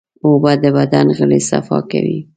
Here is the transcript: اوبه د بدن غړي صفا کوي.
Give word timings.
اوبه 0.25 0.51
د 0.63 0.65
بدن 0.77 1.05
غړي 1.17 1.39
صفا 1.49 1.79
کوي. 1.91 2.19